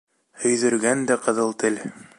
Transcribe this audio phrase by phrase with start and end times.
[0.45, 1.79] Һөйҙөргән дә ҡыҙыл тел